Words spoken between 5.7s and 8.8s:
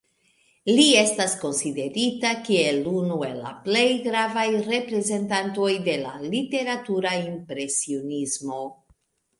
de la literatura impresionismo.